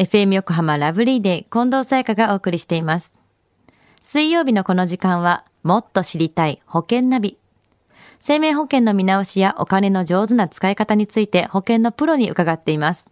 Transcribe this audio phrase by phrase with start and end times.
[0.00, 3.12] FM 横浜ラブリーデー近藤沙耶香がお送りしています。
[4.00, 7.36] 水曜日のこの時間は、もっと知りたい保険ナビ。
[8.18, 13.10] 生命保険の見直しやお金の上手な使い方について保険のプロに伺っています。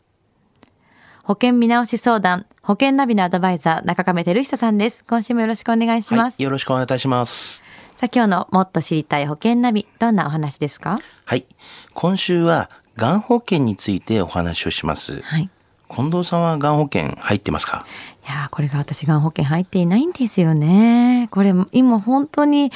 [1.24, 5.04] 保険見直し相談、保険ナビのアドバイザー、中亀照久さんです。
[5.04, 6.36] 今週もよろしくお願いします。
[6.36, 7.62] はい、よろしくお願いいたします。
[7.96, 10.96] さあ今日のもっと知りたい保険ナビ、どんなお話ですか？
[11.26, 11.44] はい。
[11.92, 15.20] 今週は、がん保険についてお話をします。
[15.20, 15.50] はい。
[15.90, 17.86] 近藤さんはがん保険入ってますか？
[18.26, 21.28] いやーこれが私がん保険入っていないんですよね。
[21.30, 22.70] これ今本当に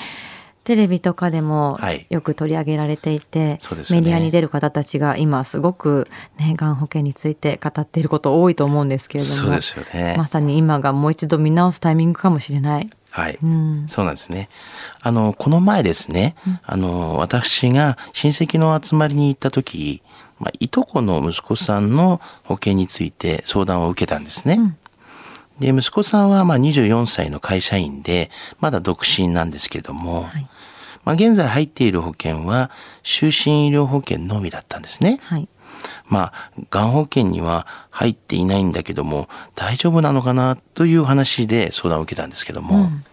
[0.65, 9.37] テレビとかでもはいよく取り上げられていて、そうですよねメディアに出る方たちが今すごくね、がん保険について語っていること多いと思うんですけれども。
[9.37, 12.89] そうですよねまさに今がもう一度見直すタイミングかもしれない。
[13.13, 13.39] はい。
[13.43, 14.49] うんそうなんですね。
[15.03, 16.35] あの、この前ですね、
[16.65, 20.03] あの、私が親戚の集まりに行った時、
[20.41, 24.59] まあ、いとこの息子さんの保険について相談を受けたんですね。
[25.61, 30.49] で、息子さんはまあ24歳の会社員で、まだ独身なんですけれども、はい
[31.05, 32.71] まあ、現在入っている保険は、
[33.03, 35.19] 就寝医療保険のみだったんですね。
[35.23, 35.49] はい。
[36.13, 43.05] まあ、がん保険には入っていないんだけども、大丈夫なのかなという話で相談を受けたんですけども、うん。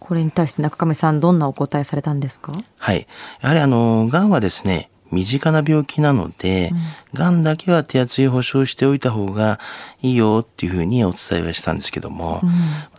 [0.00, 2.54] これに対して中亀さんどんなお答えされたんですか？
[2.78, 3.06] はい。
[3.42, 6.72] やはりあの、がんはですね、身近な病気なので、
[7.12, 9.60] が、んだけは手厚い保障しておいた方が
[10.00, 12.40] いいよっていうふうにお伝えはしたんですけども、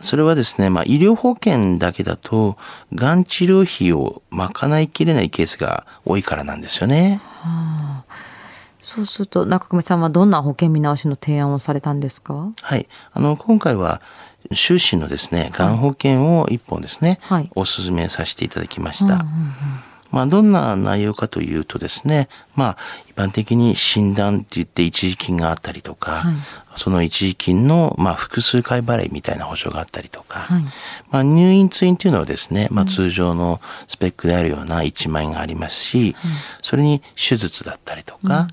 [0.00, 2.56] それはですね、まあ医療保険だけだと、
[2.94, 7.20] がん治療費を賄いきれないケースが多いからなんですよね。
[8.84, 12.52] そうすると中亀さんはどんな保険見直しの提案をされたんですか？
[12.60, 12.86] はい。
[13.12, 14.00] あの、今回は、
[14.54, 19.04] 終身のですね、がん保険を一本ですね、はいお勧めさせていただきました。
[19.04, 19.24] うんうんうん
[20.14, 22.76] まあ、どんな内容かというとですね、まあ、
[23.08, 26.34] 一般的に診断って言って一時金があったりとか、はい。
[26.76, 30.62] その一時金の、まあ、複数回払いみたいな保証があったりとか、はい。
[31.10, 36.14] まあ、入院通院っていうのはですね、まあ、通常のスペックであるような1万円がありますし、
[36.62, 38.46] それに手術だったりとか、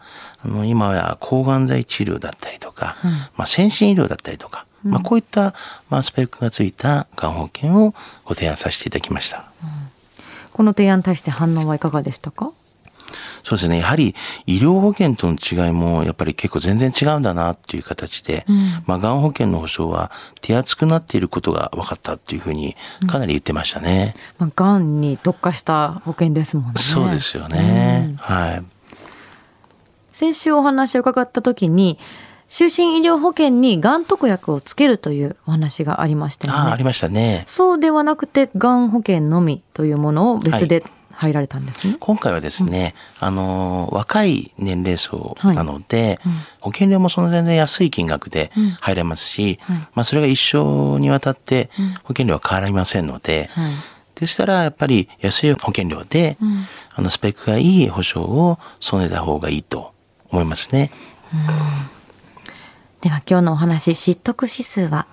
[0.44, 2.98] あの今は抗がん剤治療だったりとか、
[3.38, 5.54] まあ、先進医療だったりとか、まあ、こういった、
[5.90, 7.94] まあ、スペックがついたがん保険を
[8.26, 9.52] ご提案させていただきました。
[10.62, 12.52] この提案に対して反応はいかがでしたか？
[13.44, 13.80] そうですね。
[13.80, 14.14] やはり
[14.46, 18.46] 医療保険との違いもやっぱり結構全然違うんだなっていう形で、
[18.86, 22.76] まあ、がん保険の保障は手厚くなっていることが分かったっていうふうに
[23.08, 24.14] かなり言ってましたね。
[24.38, 26.74] まあ、がんに特化した保険ですもんね。
[26.76, 28.14] そうですよね。
[28.20, 28.64] はい。
[30.14, 31.98] 先週お話を伺った時に、
[32.52, 36.60] 就寝医療保険にがん特約をつけるというお話がありましたよね。
[36.60, 37.46] ああ、ありましたね。
[37.48, 41.96] そうではなくて、がん保険のみというものを別で入られたんですね。
[42.02, 46.20] 今回はですね、あのー若い年齢層はいなので、
[46.60, 48.52] 保険料もその全然安い金額で
[48.82, 49.78] 入れますし、はい。
[49.96, 51.70] まあそれが一生にわたって
[52.04, 53.72] 保険料は変わりませんので、はい。
[54.16, 56.38] でしたらやっぱり安い保険料で、
[56.96, 59.94] あのスペックがいい保証を備えた方がいいと
[60.32, 60.92] 思いますね。
[63.02, 65.08] では今日のお話、知得指数は？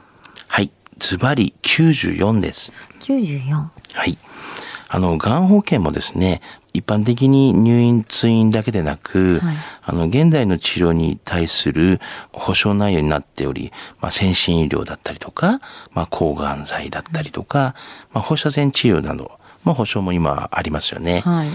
[0.46, 0.70] はい。
[0.98, 2.70] ズバリ94です。
[3.00, 3.50] 94。
[3.54, 3.70] は
[4.04, 4.18] い。
[4.88, 6.42] あの、がん保険もですね、
[6.74, 11.98] 一般的に入院、通院だけでなく、はいあの、現代の治療に対する
[12.30, 13.72] 保障内容になっており、
[14.02, 15.62] まあ、先進医療だったりとか、
[15.92, 17.74] まあ、抗がん剤だったりとか、
[18.12, 21.20] まあ、放射線治療など、まあ、保障も今ありますよね。
[21.20, 21.48] はい。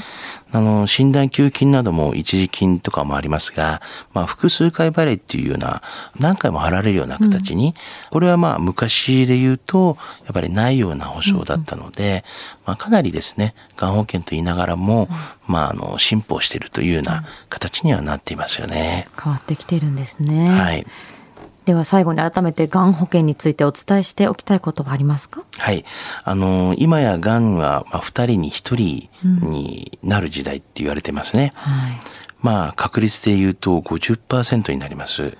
[0.51, 3.81] あの、診断給付金なども一時金とかもありますが、
[4.13, 5.81] まあ、複数回払いっていうような、
[6.19, 7.73] 何回も払われるような形に、
[8.11, 12.23] これはまあ、昔で言うと、やっぱりないような保証だったので、
[12.67, 15.09] まあ、かなりですね、がん保険と言いながらも、
[15.47, 19.07] まあ、あの、進歩しているというような形にはなっていますよね。
[19.19, 20.49] 変わってきているんですね。
[20.49, 20.85] はい。
[21.65, 25.43] では最後に改めてがん保険についてお伝えしておきたいことはありますか？
[25.57, 25.85] はい。
[26.23, 31.53] あの、今やがんは、まあ、二人に一人になる時代って言われてますね。
[31.55, 31.99] はい。
[32.41, 35.37] まあ、確率で言うと50%になります。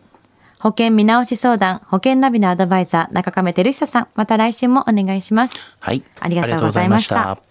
[0.59, 5.55] 保険見直し相談、保険ナビのアドバイザー、中亀照久さん、また来週もお願いします。
[5.81, 6.03] はい。
[6.19, 7.50] ありがとうございました。